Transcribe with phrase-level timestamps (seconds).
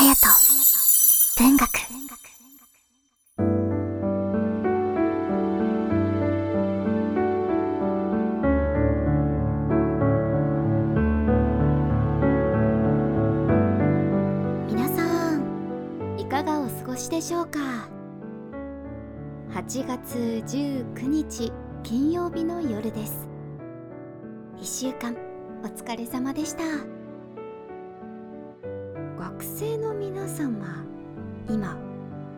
[0.00, 0.16] 隼人
[1.36, 1.68] 文学。
[14.68, 17.58] 皆さんいかがお過ごしでしょうか
[19.52, 23.28] ？8月19日金曜日の夜です。
[24.56, 25.14] 1週間
[25.62, 26.99] お疲れ様でした。
[29.40, 30.84] 学生の皆さんは
[31.48, 31.78] 今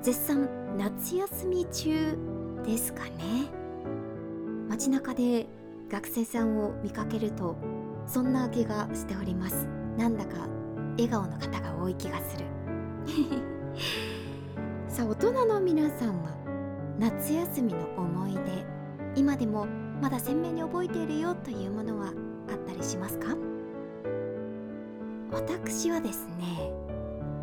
[0.02, 0.48] 絶賛
[0.78, 2.16] 夏休み中
[2.64, 3.50] ですかね。
[4.68, 5.48] 街中で
[5.90, 7.56] 学生さんを見かけると
[8.06, 9.66] そんな気がしております。
[9.98, 10.46] なんだか
[10.92, 12.46] 笑顔の方が多い気がする。
[14.86, 16.30] さあ大人の皆さんは
[17.00, 18.40] 夏休みの思い出
[19.16, 19.66] 今でも
[20.00, 22.12] まだ鮮明に覚えているよというものは
[22.48, 23.36] あったりしますか？
[25.32, 26.91] 私はですね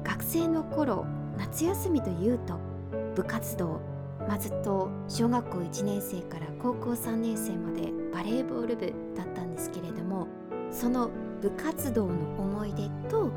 [0.10, 1.06] 学生の頃
[1.38, 2.60] 夏休みというと
[3.14, 3.80] 部活動、
[4.28, 10.28] ま、ずっと小学校1年生から高校3年生までバレーボール部だったんですけれども
[10.72, 11.12] その
[11.42, 13.32] 部活動の思い出と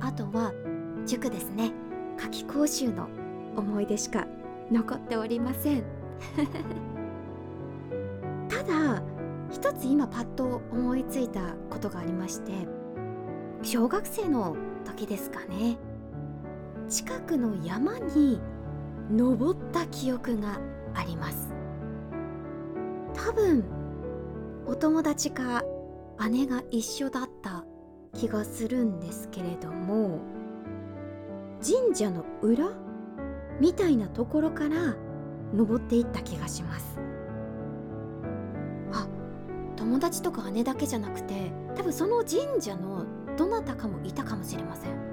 [0.00, 0.52] あとは
[1.06, 1.72] 塾ですね。
[2.18, 3.08] 夏期講習の
[3.56, 4.26] 思い出しか
[4.70, 5.82] 残っておりません。
[8.50, 9.02] ただ
[9.50, 12.52] 一つ今パッと思いついたことがありまして
[13.62, 15.78] 小学生の時ですかね。
[16.88, 18.40] 近くの山に
[19.10, 20.58] 登った記憶が
[20.94, 21.54] あります。
[23.14, 23.64] 多分
[24.66, 25.64] お友達か
[26.30, 27.64] 姉が一緒だった
[28.14, 30.20] 気がするんですけれども
[31.60, 32.70] 神社の裏
[33.60, 34.94] みたいなところから
[35.54, 36.98] 登っていった気がします。
[38.92, 39.06] あ
[39.76, 43.04] 友達とか姉だけじゃなくて多分その神社の
[43.36, 45.11] どなたかもいたかもしれません。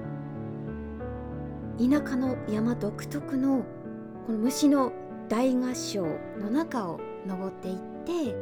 [1.80, 3.64] 田舎の山独特の
[4.28, 4.92] この虫の
[5.30, 6.06] 大合唱
[6.38, 8.36] の中を登っていって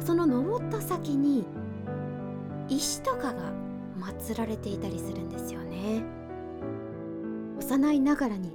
[0.00, 1.44] その登った先に
[2.68, 3.52] 石とかが
[3.98, 6.02] 祀られていたりするんですよね。
[7.58, 8.52] 幼いながらに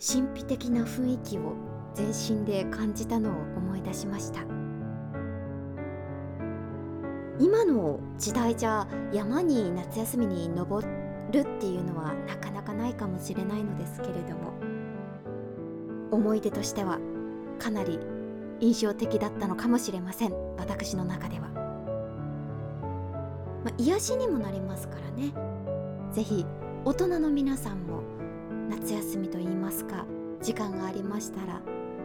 [0.00, 1.54] 神秘的な雰囲気を
[1.94, 4.40] 全身で感じたのを思い出しました。
[7.38, 11.01] 今の時代じゃ山に夏休みに登っ
[11.32, 14.52] るっていうのはなかなかないかもしれないのですけれども
[16.10, 16.98] 思い出としては
[17.58, 17.98] かなり
[18.60, 20.32] 印象的だったのかもしれません。
[20.56, 21.48] 私の中では、
[23.64, 25.32] まあ、癒しにもなりますからね。
[26.12, 26.46] 是非
[26.84, 28.02] 大人の皆さんも
[28.68, 30.04] 夏休みといいますか
[30.40, 31.60] 時間がありましたら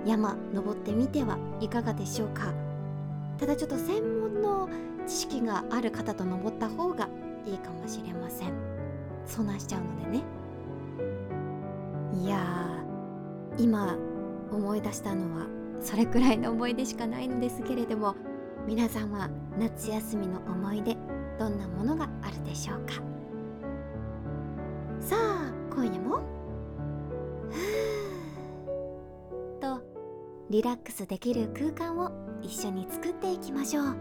[0.06, 2.54] 山登ってみてはいかがでしょうか。
[3.38, 4.70] ただちょっと専門の
[5.06, 7.08] 知識がある方と登った方が
[7.46, 8.77] いいかもしれません。
[9.28, 10.24] 遭難しちゃうのでね。
[12.24, 13.98] いやー今
[14.52, 15.48] 思い出したのは
[15.80, 18.16] それくらいの思い出しかないのですけれども
[18.66, 20.98] 皆さんは夏休みの思い出
[21.40, 22.94] どんなものがあるでしょうか？
[25.00, 26.22] さあ今夜も
[29.62, 29.82] と
[30.50, 32.12] リラックスできる空間を
[32.42, 33.96] 一緒に作っていきましょう。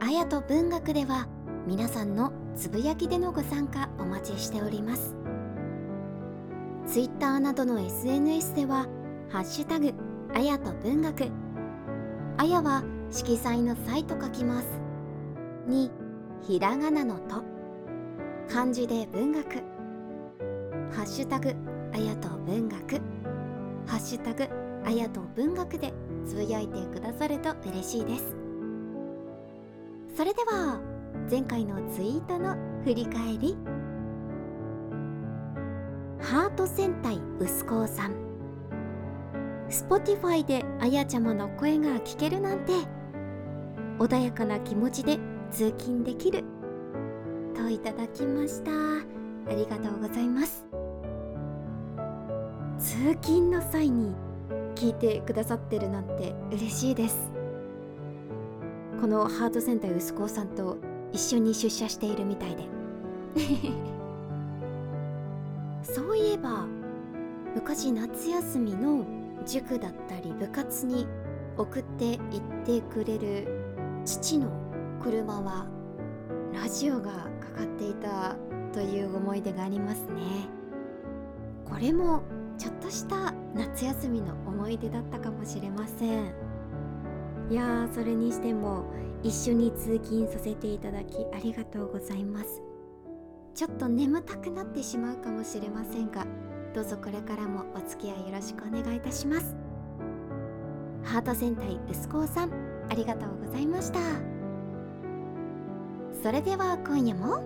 [0.00, 1.28] あやと文学では
[1.66, 5.14] 皆さんのつぶやきでのご参加お待ちしております。
[6.86, 8.86] ツイッターなどの SNS では
[9.30, 9.92] 「ハッシュタグ
[10.34, 11.24] あやと文学」
[12.38, 14.66] あやは色彩の際と書きます。
[15.66, 15.90] に
[16.40, 17.42] ひらがなのと。
[18.48, 19.46] 漢字で文学。
[20.90, 21.54] ハッシュタグ
[21.92, 22.96] あやと文学。
[23.86, 24.48] ハッシュタグ
[24.84, 25.92] あやと文学で
[26.26, 28.34] つぶやいてくださると嬉しいです。
[30.16, 30.80] それでは
[31.30, 33.56] 前回のツイートの振り返り。
[36.20, 38.14] ハート戦隊薄子さん。
[39.68, 42.72] Spotify であやちゃまの声が聞けるなんて
[44.00, 45.20] 穏やかな気持ちで
[45.52, 46.42] 通勤できる。
[47.54, 48.72] といただきました。
[48.72, 50.66] ありがとうございます。
[52.76, 54.16] 通勤の際に
[54.74, 57.30] 聞いてくださってるなんて嬉しいです。
[59.00, 60.76] このハート戦隊薄子さんと
[61.12, 62.64] 一緒に出社しているみたいで。
[65.82, 66.66] そういえば
[67.54, 69.04] 昔夏休みの
[69.46, 71.06] 塾だったり部活に
[71.56, 73.48] 送って行ってくれる
[74.04, 74.50] 父の
[75.02, 75.66] 車は
[76.52, 78.36] ラジオがかかっていた
[78.72, 80.48] という思い出がありますね。
[81.64, 82.22] これも
[82.58, 86.49] ちょっとした夏休みの思い出だったかもしれません。
[87.50, 88.84] いやーそれにしても
[89.24, 92.62] 一緒に通勤させていただきありがとうございます。
[93.54, 96.24] ちょっと眠たくなってしまうかもしれませんが
[96.72, 99.56] どうぞこれからもお付き合いよろしくお願いいたします。
[101.02, 102.52] ハート戦隊薄子さん
[102.88, 103.98] ありがとうございました。
[106.22, 107.42] それでは今夜も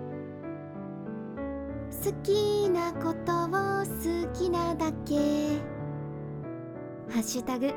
[1.89, 5.15] 好きなことを好きなだけ。
[7.11, 7.73] ハッシュタグ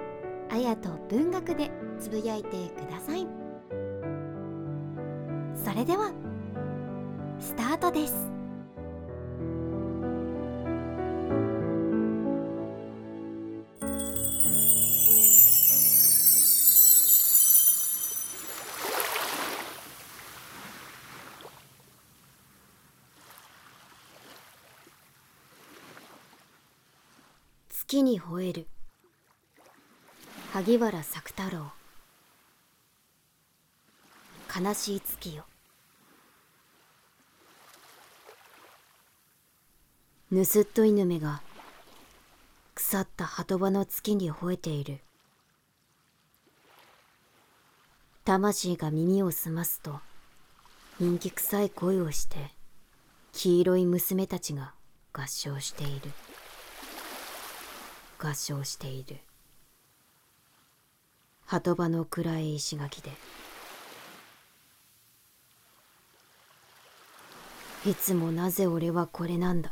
[0.50, 3.26] あやと文学でつぶやいてください。
[5.54, 6.12] それでは
[7.40, 8.14] スタートです。
[27.70, 28.68] 月に吠える。
[30.52, 31.77] 萩原作太郎。
[34.60, 35.44] 悲しい月よ。
[40.32, 41.42] 盗っと犬目が
[42.74, 44.98] 腐った鳩場の月に吠えている。
[48.24, 50.00] 魂が耳を澄ますと
[50.98, 52.50] 人気臭い声をして
[53.32, 54.74] 黄色い娘たちが
[55.12, 56.10] 合唱している。
[58.18, 59.18] 合唱している。
[61.46, 63.12] 鳩場の暗い石垣で
[67.86, 69.70] いつもなぜ俺はこれなんだ？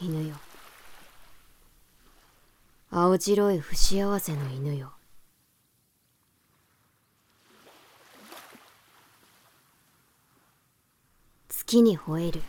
[0.00, 0.36] 犬よ。
[2.90, 4.92] 青白い不幸せの犬よ。
[11.48, 12.42] 月に吠える。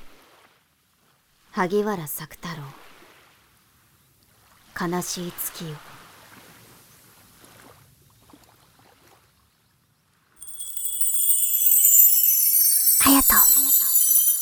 [1.52, 2.50] 萩原作太
[4.80, 4.88] 郎。
[4.90, 5.76] 悲しい月よ。
[13.20, 13.34] 隼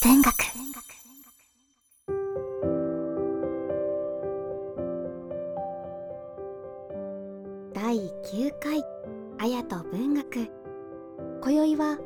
[0.01, 0.33] 人文学。
[7.73, 8.83] 第9回
[9.39, 10.51] 綾と文学。
[11.41, 11.97] 今宵は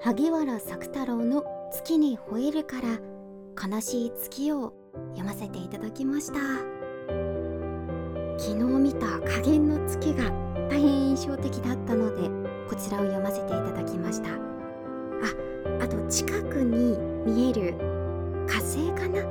[0.00, 4.72] 萩原作太郎の月に吠えるから悲しい月を
[5.10, 6.38] 読ませていただきました。
[8.38, 10.30] 昨日見た加減の月が
[10.70, 12.30] 大変印象的だったので
[12.66, 14.47] こちらを読ませていただきました。
[15.88, 17.74] と近くに見える
[18.46, 19.22] 火星かな？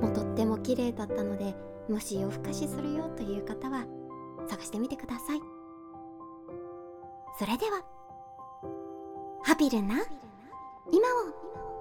[0.00, 1.54] もとっても綺麗だったので
[1.88, 3.86] もし夜更かしするよという方は
[4.48, 5.40] 探してみてください。
[7.38, 7.82] それでは
[9.42, 9.94] ハピルな
[10.90, 11.72] 今を